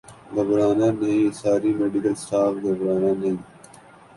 گھبرا 0.35 0.67
نہ 0.79 0.87
نہیں 0.99 1.25
ساری 1.39 1.69
میڈیکل 1.79 2.13
سٹاف 2.23 2.53
گھبرانہ 2.65 3.11
نہیں 3.21 3.37